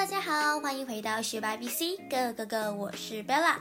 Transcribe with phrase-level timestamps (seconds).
[0.00, 3.56] 大家好，欢迎回到学霸 BC 哥哥哥，我是 Bella。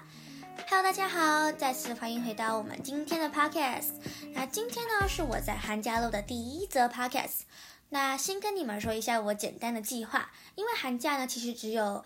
[0.70, 3.89] Hello，大家好，再次欢迎回到我们今天的 Podcast。
[4.34, 7.41] 那今天呢是我在寒假录的第一则 Podcast。
[7.89, 12.05] 那先跟你们说一下我简单的计划，因为寒假呢其实只有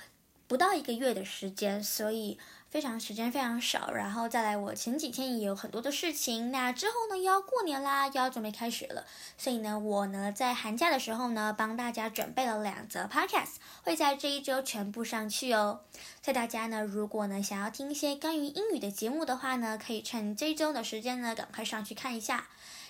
[0.54, 2.38] 不到一个月的时间，所以。
[2.70, 6.50] 非常时间非常少，然后再来，我前几天也有很多的事情。
[6.50, 9.06] 那之后呢，又要过年啦，又要准备开学了，
[9.38, 15.82] 所以呢，我呢在寒假的时候呢，帮大家准备了两则 podcast，会在这一周全部上去哦。
[16.24, 22.48] 所以大家呢，如果呢想要听一些关于英语的节目的话呢，可以趁这一周的时间呢，赶快上去看一下。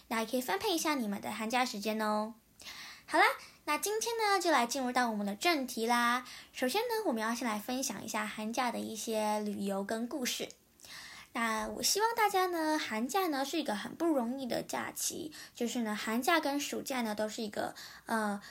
[0.08, 2.36] 那也可以分配一下你们的寒假时间哦。
[3.06, 3.26] 好啦。
[3.66, 6.26] 那今天呢，就来进入到我们的正题啦。
[6.52, 10.50] 首先呢，我们要先来分享一下寒假的一些旅游跟故事。
[11.32, 17.74] 那我希望大家呢，寒假呢是一个很不容易的假期，就是呢，寒假跟暑假呢都是一个
[18.06, 18.42] 呃。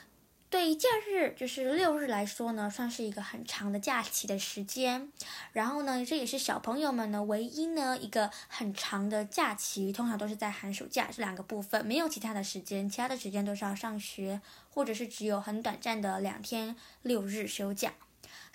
[0.53, 5.11] 对于假日就是六日来说呢，算是一个很长的假期的时间。
[5.51, 17.91] 然后呢，这也是小朋友们呢唯一呢一个很长的假期，通常都是在寒暑假这两个部分，没有其他的时间，其他的时间都是要上学，或者是只有很短暂的两天六日休假。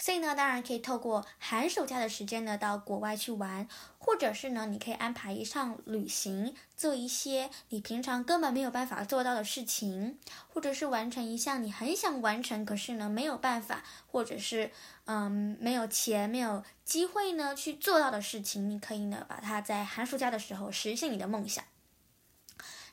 [0.00, 3.66] 所以呢，当然可以透过寒暑假的时间呢，到国外去玩，
[3.98, 10.16] 或者是呢，你可以安排一趟旅行，做一些你平常根本没有办法做到的事情，
[10.48, 14.70] 或者是完成一项你很想完成，可是呢没有办法，或者是
[15.06, 21.64] 嗯没有钱、没有机会呢去做到的事情，你可以呢把它在寒暑假的时候实现你的梦想。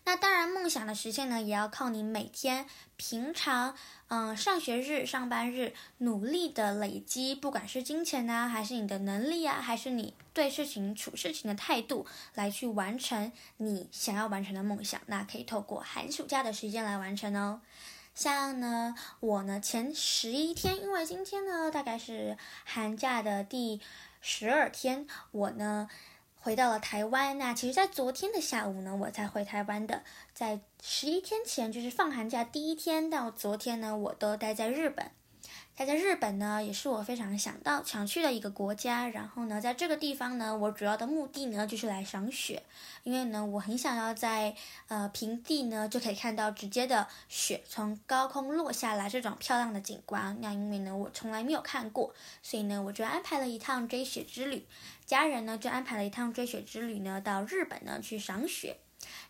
[0.08, 3.76] 那当然，梦想的实现呢，也要靠你每天平常，
[4.08, 15.02] 嗯，上学日、上班日努力的累积，不管是金钱呢，还是你的能力啊，还是你对事情处事情的态度，来去完成你想要完成的梦想。
[15.08, 17.62] 那可以透过寒暑假的时间来完成哦。
[18.14, 23.82] 像呢，我呢前十一天，因为今天呢大概是寒假的第
[24.22, 25.90] 十二天，我呢。
[26.46, 30.04] 回到了台湾，那其实，在昨天的下午呢，我才回台湾的。
[30.32, 35.10] 在十一天前，就是放寒假第一天到昨天呢，我都待在日本。
[35.78, 39.10] 待在日本呢，也是我非常想到想去的一个国家。
[39.10, 42.64] 然后呢，在这个地方呢，我主要的目的呢，就是来赏雪，
[43.04, 44.56] 因为呢，我很想要在
[44.88, 50.38] 呃平地呢就可以看到直接的雪从高空落下来这种漂亮的景观。
[50.40, 54.66] 那因为呢，我从来没有看过，所以呢，我就安排了一趟追雪之旅。
[55.06, 58.78] 家人呢就安排了一趟追雪之旅呢，到日本呢去赏雪。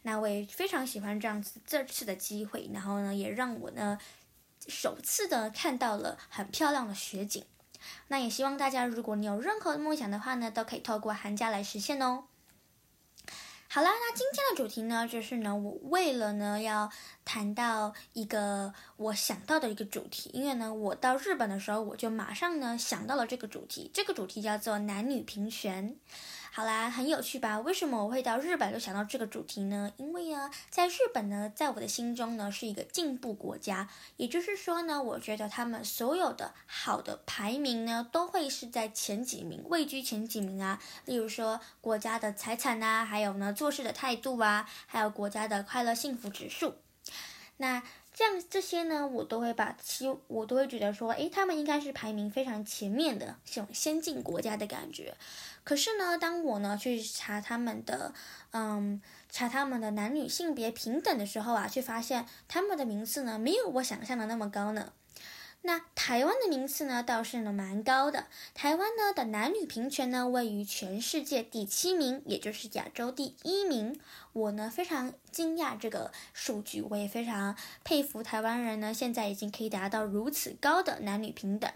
[0.03, 3.97] 那我也非常喜欢这样子这次的机会，然后呢，也让我呢。
[4.68, 7.46] 首次的看到了很漂亮的雪景，
[8.08, 12.26] 那也希望大家，如果你有任何的梦想的话呢，都可以透过寒假来实现哦。
[13.68, 16.90] 好啦，那今天的主题呢，就是呢，我为了呢要
[17.25, 25.98] 谈到一个我想到的一个主题，因为呢，我到日本的时候，我就马上呢想到了这个主题，这个主题叫做男女平权。
[26.56, 27.60] 好啦，很有趣吧？
[27.60, 29.92] 为什么我会到日本就想到这个主题呢？
[29.98, 33.90] 因为呢，在日本呢，在我的心中呢，是一个进步国家。
[34.16, 40.82] 也就是说呢，我觉得他们所有的好的排名呢，都会是在前几名，位居前几名啊。
[41.04, 46.76] 例如说国家的财产啊，还有呢做事的态度啊，还有国家的快乐幸福指数。
[47.58, 47.84] 那
[48.18, 55.14] 这样这些呢，我都会把其我都会觉得说，诶，他们应该是排名非常前面的这种先进国家的感觉。
[55.66, 58.14] 可是呢，当我呢去查他们的，
[58.52, 64.94] 嗯，查他们的男女性别平等的时候啊，却发现他们的名次呢没有我想象的那么高呢。
[65.66, 74.00] 那台湾的名次呢倒是呢蛮高的，台湾呢的男女平权呢位于全世界第七名，也就是亚洲第一名。
[74.34, 81.72] 我呢非常惊讶这个数据，我也非常佩服台湾人呢现在已经可以达到如此高的男女平等。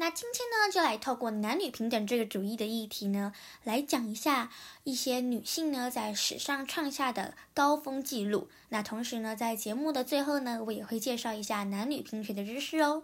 [0.00, 3.32] 那今天呢，就来透过男女平等这个主义的议题呢，
[3.64, 4.48] 来讲一下
[4.84, 8.48] 一些女性呢在史上创下的高峰记录。
[8.68, 13.02] 那同时呢，在节目的最后呢，我也会介绍一下男女平权的知识哦。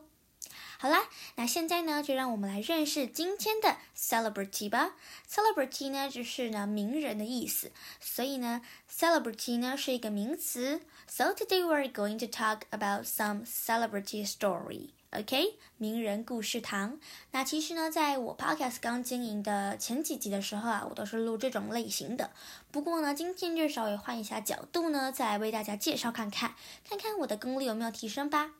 [0.78, 4.94] 好啦，那现在呢，就让我们来认识今天的 celebrity 吧。
[5.28, 10.80] celebrity 呢，就是呢名人的意思，所以呢，celebrity 呢是一个名词。
[11.08, 14.90] So today we are going to talk about some celebrity story.
[15.16, 16.98] OK，名人故事堂。
[17.30, 22.32] 那其实呢，在我 Podcast 刚经营的前几集的时候啊，我都是录这种类型的。
[22.72, 26.56] 不过呢，今天就稍微换一下角度呢，再来为大家介绍看看，
[26.88, 28.54] 看看我的功力有没有提升吧。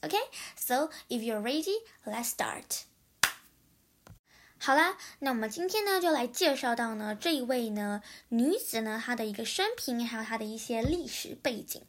[0.00, 2.84] OK，So if you're ready, let's start。
[4.56, 11.82] 好啦，那我们今天呢，就来介绍到呢这一位呢女子呢她的一个生平，还有她的一些历史背景。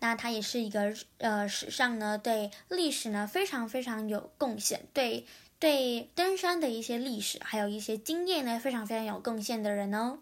[0.00, 5.24] 那他也是一个呃史上呢对历史呢非常非常有贡献，对
[5.60, 10.18] 对登山的一些历史还有一些经验呢非常非常有贡献的人哦。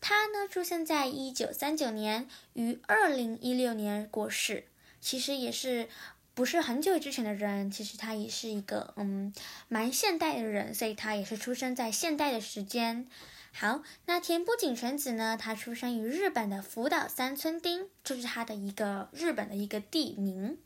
[0.00, 4.66] 他呢出生在一九三九年，于二零一六年过世，
[5.00, 5.88] 其实也是。
[6.34, 9.34] 不是很久之前的人，其实他也是一个嗯
[9.66, 13.08] 蛮现代的人，所以他也是出生在现代的时间。
[13.52, 15.36] 好，那田部井纯子呢？
[15.36, 20.58] 他出生于日本的福岛三村町，这是他的一个日本的一个地名。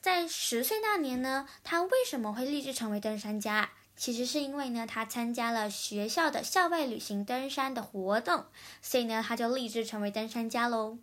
[0.00, 3.70] 在十岁那年呢，他为什么会立志成为登山家？
[3.96, 8.44] 其实是因为呢，他参加了学校的校外旅行登山的活动，
[8.80, 10.98] 所以呢，他就立志成为登山家喽。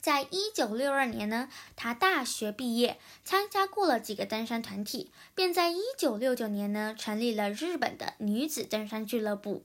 [0.00, 9.64] 在一九六二年呢，他大学毕业，参加过了几个登山团体，便在一九六九年呢，成立了日本的女子登山俱乐部，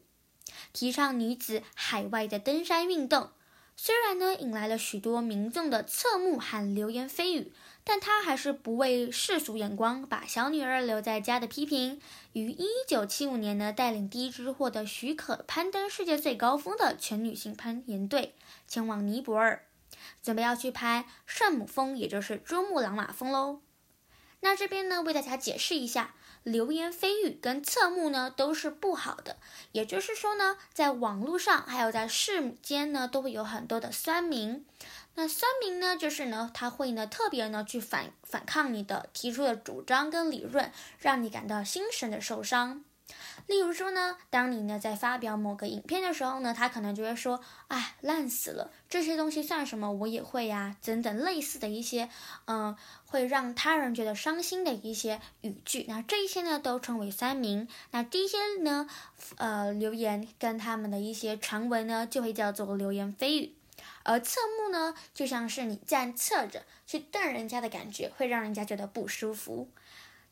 [0.74, 3.30] 提倡女子海外的登山运动。
[3.76, 7.52] 虽然呢，引来了许多民众的侧目和流言蜚语，
[7.84, 12.00] 但她还是不畏世俗眼光，把小女儿留在家的批评。
[12.34, 18.36] 于一九七五年呢，带领第一支获得许可攀登世界最高峰的全女性攀岩队，
[18.68, 19.66] 前往尼泊尔。
[20.22, 23.62] 准备要去拍圣母峰，也就是珠穆朗玛峰喽。
[24.42, 29.38] 那这边呢，为大家解释一下，流言蜚语跟侧目呢都是不好的。
[29.72, 34.66] 也就是说呢，在网络上还有在世间呢，都会有很多的酸民。
[35.16, 42.84] 那酸民呢，就是呢，他会呢特别呢去反反抗你的提出的主张跟理论，让你感到心神的受伤。
[43.48, 49.92] 例如说呢，当你呢在发表某个影片的时候呢，他可能就会说：“哎，烂死了，这些东西算什么？
[49.92, 52.10] 我也会呀。”等等类似的一些，
[52.46, 52.76] 嗯，
[53.06, 55.86] 会让他人觉得伤心的一些语句。
[55.88, 57.68] 那这些呢，都称为三明。
[57.92, 58.88] 那第一些呢，
[59.38, 63.56] 呃，留言跟他们的一些传闻呢，就会叫做流言蜚语。
[64.04, 69.70] 而侧目呢，就像是你站侧着去瞪人家的感觉，会让人家觉得不舒服。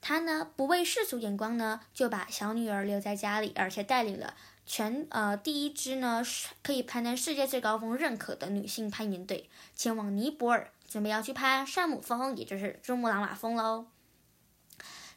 [0.01, 4.33] 他呢不畏世俗眼光呢，就把小女儿留在家里，而且带领了
[4.65, 6.23] 全呃第一支呢
[6.63, 13.85] 可以攀登世界最高峰认可的女性攀岩队，前往尼泊尔，准备要去攀山姆峰，也就是珠穆朗玛峰喽。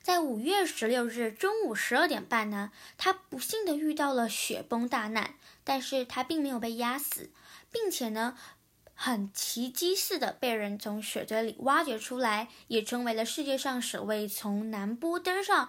[0.03, 5.35] 在五月十六日中午十二点半呢，他不幸的遇到了雪崩大难，
[5.65, 7.31] 但是他并没有被压死，
[7.73, 8.37] 并且呢。
[8.94, 15.69] 很奇迹似的被人从雪堆里挖掘出来，也成为了世界上首位从南波登上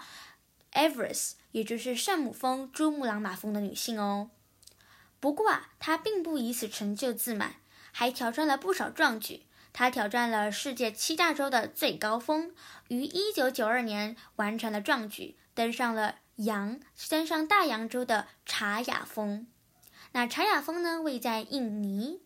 [0.74, 4.30] Everest，也就是圣母峰珠穆朗玛峰的女性哦。
[5.19, 7.56] 不过啊，她并不以此成就自满，
[7.92, 9.48] 还挑战了不少壮举。
[9.74, 12.54] 她挑战了世界七大洲的最高峰，
[12.89, 16.80] 于1992年完成了壮举，登上了洋，
[17.10, 19.48] 登上大洋洲的查雅峰。
[20.12, 22.21] 那查雅峰呢，位在印尼。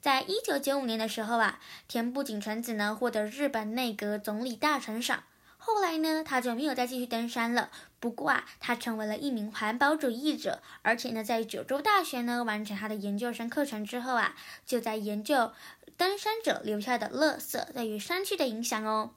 [0.00, 5.24] 在一九九五年的时候啊，田部井纯子呢获得日本内阁总理大臣赏。
[5.58, 7.70] 后来呢，他就没有再继续登山了。
[8.00, 15.52] 不过啊，他成为了一名环保主义者，而且呢，在九州大学呢完成他的研究生课程之后啊，就在研究
[15.98, 19.10] 登山者留下的垃圾对于山区的影响哦。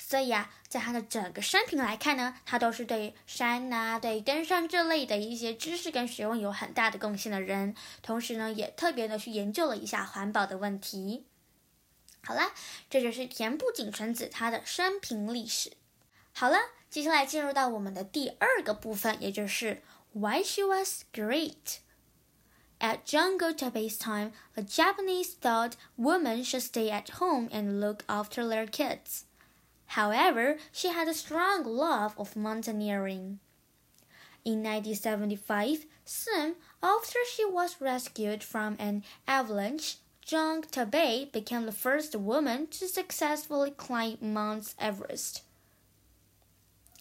[0.00, 7.74] 所以啊，在他的整个生平来看呢，他都是对山呐、对登山这类的一些知识跟学问有很大的贡献的人。
[8.00, 11.26] 同时呢，也特别的去研究了一下环保的问题。
[12.22, 12.52] 好啦，
[12.88, 15.72] 这就是田部井纯子她的生平历史。
[16.32, 21.80] 好了，接下来进入到我们的第二个部分，也就是 Why she was great.
[22.80, 28.46] At jungle Taipei's time, the Japanese thought women should stay at home and look after
[28.46, 29.24] their kids.
[29.95, 33.39] However, she had a strong love of mountaineering.
[34.43, 42.15] In 1975, soon after she was rescued from an avalanche, Zhang Taibei became the first
[42.15, 45.41] woman to successfully climb Mount Everest.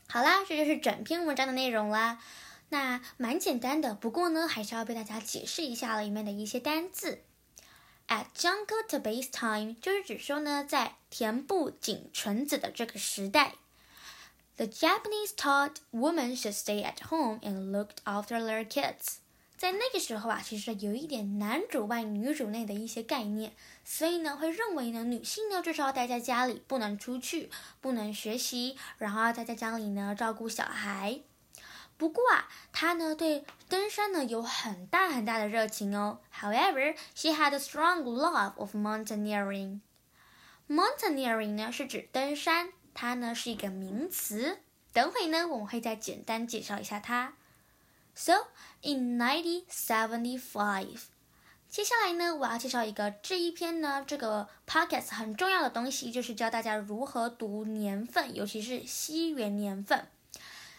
[0.08, 2.18] 好啦，这就是整篇文章的内容啦。
[2.68, 7.22] 那蛮简单的，不过呢，还是要被大家解释一下里面的一些单字。
[8.09, 13.55] At Jungle to base time，就是指说呢，在田部井纯子的这个时代
[14.55, 19.17] ，the Japanese taught women should stay at home and looked after their kids。
[19.57, 23.51] 在那个时候啊，其实有一点男主外女主内的一些概念，
[23.83, 27.49] 所以呢，会认为呢，女性呢，就是要待在家里，不能出去，
[27.81, 31.19] 不能学习，然后要待在家里呢，照顾小孩。
[31.97, 36.19] 不过啊，她呢对登山呢有很大很大的热情哦。
[36.33, 39.79] However, she had a strong love of mountaineering.
[40.69, 44.59] Mountaineering 呢是指登山，它呢是一个名词。
[44.93, 47.33] 等会呢我们会再简单介绍一下它。
[48.15, 48.47] So
[48.81, 50.99] in 1975,
[51.69, 60.07] 接下来呢，我要介绍一个这一篇呢，这个 podcast 很重要的东西，就是教大家如何读年份，尤其是西元年份。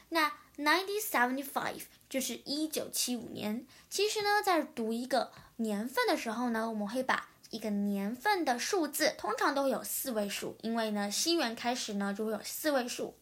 [0.08, 3.66] 那 nineteen seventy five 就是一九七五年。
[3.88, 13.16] 其实呢，在读一个年份的时候呢，我们会把一个年份的数字，通常都有四位数，因为呢，西元开始呢就会有四位数。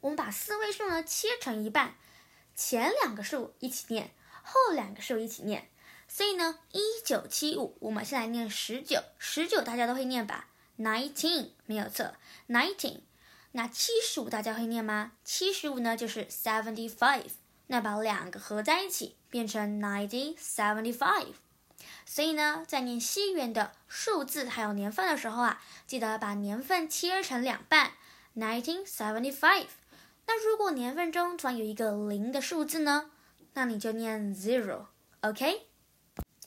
[0.00, 1.94] 我们把四位数呢切成一半，
[2.54, 4.10] 前两个数一起念，
[4.42, 5.68] 后两个数一起念。
[6.08, 10.48] 所以呢，一九七五，我们先来念十九，十九大家都会念吧
[10.78, 12.14] ？nineteen 没有错
[12.48, 13.00] ，nineteen。
[13.56, 15.12] 那七十五大家会念吗？
[15.24, 17.30] 七十五呢就是 seventy five。
[17.68, 21.32] 那把两个合在一起变成 nineteen seventy five。
[22.04, 27.92] 所以呢，在念西元的数字还有年份的时候啊，记得把年份切成两半
[28.36, 29.68] ，nineteen seventy five。
[30.26, 33.10] 那如果年份中突然有一个零的数字呢，
[33.54, 35.66] 那你就念 zero，OK？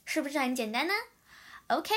[0.05, 0.93] 是不是很简单呢
[1.68, 1.94] ？OK，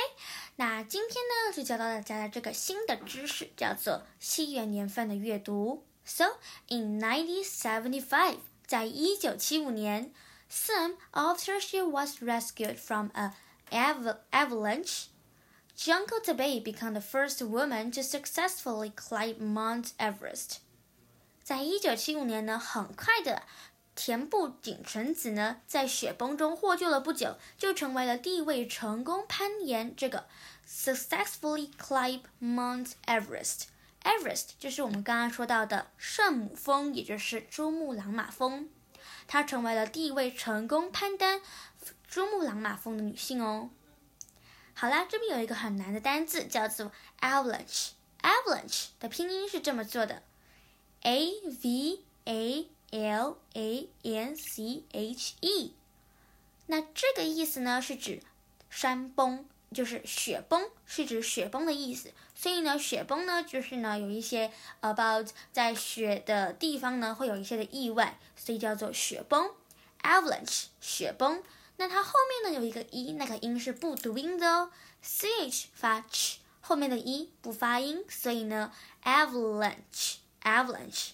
[0.55, 5.85] 那今天呢就教到大家的这个新的知识，叫做西元年份的阅读。
[6.05, 6.37] So
[6.69, 10.13] in 1975，在一九七五年，
[10.49, 13.33] soon after she was rescued from a
[13.69, 20.57] avalanche。Junko Tabei became the first woman to successfully climb Mount Everest。
[21.43, 23.43] 在一九七五年呢，很快的，
[23.94, 30.26] 田部井纯子呢，在雪崩中获救了不久，就成为了第一位成功攀岩这个
[30.66, 33.64] successfully climb Mount Everest。
[34.02, 38.68] Everest 就是我们刚刚说到的圣母峰，也就是珠穆朗玛峰。
[39.28, 41.40] 她成为了第一位成功攀登
[42.08, 43.70] 珠穆朗玛峰的女性哦。
[44.74, 47.90] 好啦，这边有一个很难的单字，叫做 avalanche。
[48.22, 50.22] avalanche 的拼音是这么做的
[51.02, 51.30] ：a
[51.62, 52.68] v a。
[52.92, 55.72] L A N C H E，
[56.66, 58.22] 那这个意思呢是指
[58.68, 62.12] 山崩，就是雪崩，是指雪崩的意思。
[62.34, 69.50] 所以呢，雪崩呢就是呢有一些 about 在雪的地方呢会有一些的意外，所以叫做雪崩
[70.02, 71.42] avalanche 雪崩。
[71.78, 74.70] 那它后面呢有一个 e，那个音是不读音的哦
[75.00, 78.70] ，c h 发 ch，后面的 e 不发音，所以呢
[79.02, 81.12] avalanche avalanche。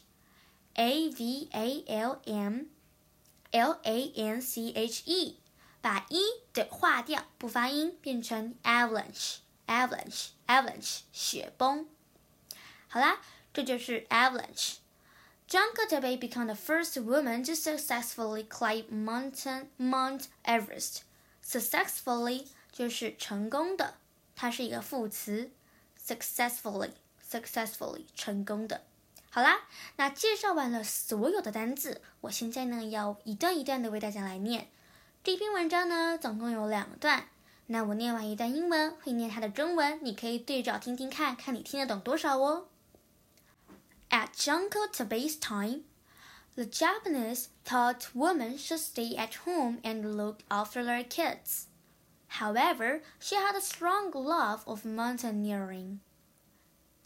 [0.78, 2.68] A V A L M
[3.52, 5.38] L A N C H E，
[5.82, 6.22] 把 e
[6.54, 11.88] 的划掉，不发音，变成 avalanche，avalanche，avalanche，雪崩。
[12.88, 13.22] 好啦，
[13.54, 21.04] 这就是 avalanche。Junko Tabei became the first woman to successfully climb mountain Mount Everest.
[21.46, 23.96] Successfully 就是成功的，
[24.36, 25.52] 它是一个副词。
[26.04, 28.84] Successfully，successfully 成功的。
[29.31, 29.61] 好啦，
[29.97, 34.69] 那介绍完了所有的单字，我现在呢要一段一段的为大家来念。
[35.23, 37.29] 这篇文章呢总共有两段，
[37.67, 42.69] 那我念完一段英文，会念它的中文，你可以对照听听看，看你听得懂多少哦。
[44.11, 45.83] At Junko Tabei's time,
[46.55, 51.67] the Japanese thought women should stay at home and look after their kids.
[52.41, 55.99] However, she had a strong love of mountaineering.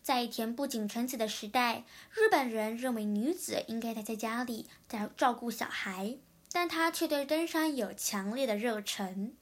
[0.02, 6.18] 在田部井纯子的时代，日本人认为女子应该待在家里，在照顾小孩，
[6.50, 9.34] 但她却对登山有强烈的热忱。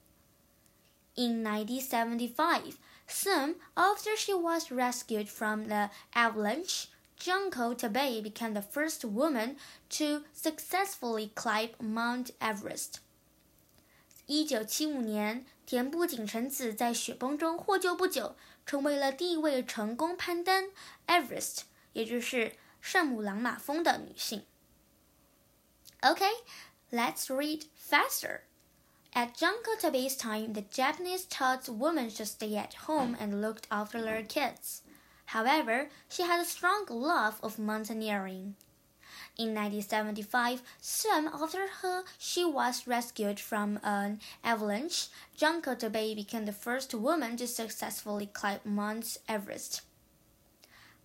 [1.14, 2.74] In 1975,
[3.08, 6.84] soon after she was rescued from the avalanche,
[7.18, 9.56] Junko Tabei became the first woman
[9.88, 13.00] to successfully climb Mount Everest.
[14.26, 18.36] 一九七五年，田部井纯子在雪崩中获救不久。
[18.65, 20.69] 成为了第一位成功攀登
[21.07, 21.61] Everest，
[21.93, 24.45] 也就是圣母朗玛峰的女性。
[26.01, 26.33] Okay,
[26.91, 28.41] let's read faster.
[29.13, 34.01] At Junko Tabei's time, the Japanese taught women to stay at home and looked after
[34.01, 34.81] their kids.
[35.27, 38.55] However, she had a strong love of mountaineering.
[39.39, 45.07] In 1975, soon after her, she was rescued from an avalanche.
[45.35, 49.81] Junko Tabei became the first woman to successfully climb Mount Everest.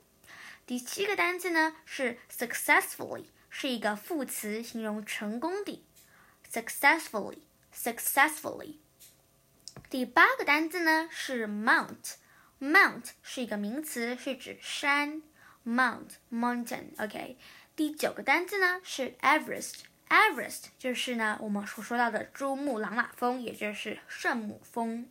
[0.65, 5.83] 第七个单词呢是 successfully，是一个副词，形容成功的。
[6.49, 8.77] successfully，successfully。
[9.89, 12.15] 第八个单词呢是 mount。
[12.59, 15.21] Mount 是一个名词，是指山。
[15.65, 17.37] Mount mountain，OK。
[17.75, 25.09] 第九个单词呢是 Everest，Everest 就是呢我们所说到的珠穆朗玛峰，也就是圣母峰。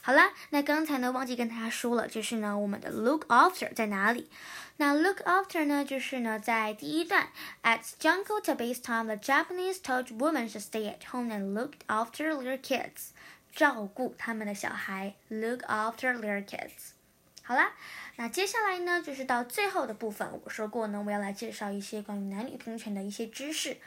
[0.00, 4.30] 好了，那刚才呢忘记跟大家说了，就是呢我们的 look after 在哪里？
[4.78, 7.28] 那 look after 呢就是呢在第一段，
[7.62, 12.34] At jungle to base time, the Japanese told women to stay at home and look after
[12.42, 13.10] their kids，
[13.53, 16.93] 照顾他们的小孩，look after their kids。
[17.43, 17.73] 好啦，
[18.15, 20.27] 那接下来呢，就是到最后的部分。
[20.43, 23.77] 我说过呢，我要来介绍一些关于男女平权的一些知识。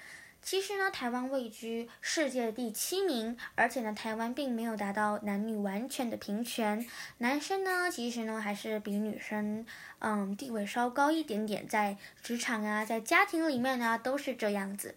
[0.43, 6.87] 其实呢，台湾位居世界第七名，而且呢，台湾并没有达到男女完全的平权。
[7.19, 9.67] 男生呢，其实呢，还是比女生，
[9.99, 14.95] 嗯，地位稍高一点点，在职场啊，在家庭里面呢，都是这样子。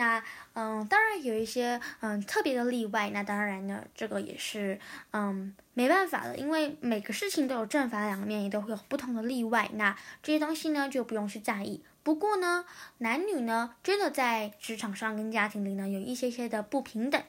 [0.00, 3.10] 那嗯，当然有一些嗯特别的例外。
[3.10, 9.68] 那当然呢，这个也是嗯没办法的，因为每个事情都有正反两面，也都会有不同的例外。
[9.74, 11.84] 那这些东西呢，就不用去在意。
[12.02, 12.64] 不过呢，
[12.98, 17.22] 男女呢，真的在职场上跟家庭里呢，有一些些的不平等。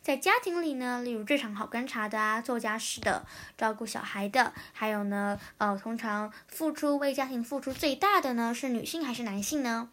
[0.00, 3.26] 在家庭里呢，例如日常好观察的啊，做家事的，
[3.58, 9.88] 照顾小孩的，还有呢，呃，通常付出为家庭付出最大的呢，是女性还是男性呢？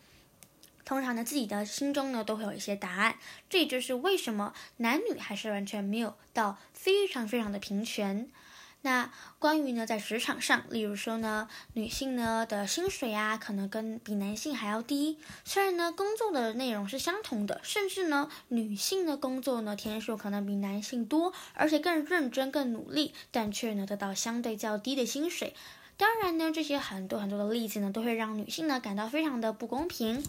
[0.85, 3.15] 通常呢，自己的心中呢都会有一些答案，
[3.49, 8.29] 这也就是为什么男女还是完全没有到非常非常的平权。
[8.83, 15.19] 那关于呢，在职场上，例如说呢，女性呢的薪水啊，可能跟比男性还要低。
[15.45, 25.53] 虽然呢，工作的内容是相同的，甚至呢，女性的工作呢天数可能比男性多，而且更认真、更努力，但却呢得到相对较低的薪水。
[25.95, 30.23] 当然呢，这些很多很多的例子呢，都会让女性呢感到非常的不公平。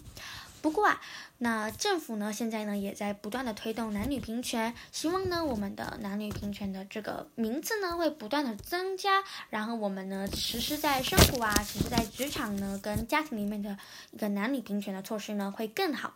[0.63, 1.01] 不过啊，
[1.39, 13.77] 那政府呢现在呢也在不断的推动男女平权，希望呢我们的男女平权的这个名次呢会不断的增加，然后我们呢实施在生活啊，实施在职场呢跟家庭里面的
[14.11, 16.13] 一个男女平权的措施呢会更好。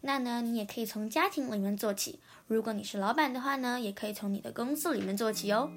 [0.00, 5.70] 那呢你也可以从家庭里面做起，如果你是老板的话呢，也可以从你的公司里面做起哦。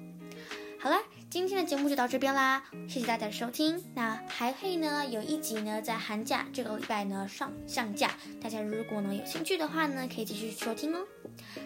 [0.80, 0.96] 好了，
[1.32, 3.82] 今天的节目就到这边啦，谢谢大家的收听。
[3.94, 10.98] 那还会呢有一集呢在寒假这个礼拜呢上上架，大家如果呢有兴趣的话呢，可以继续收听哦。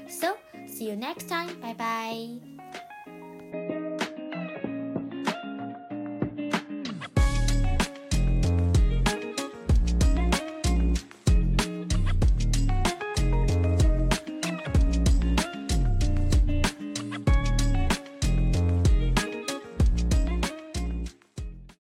[0.08, 0.36] So
[0.68, 2.55] see you next time，拜拜。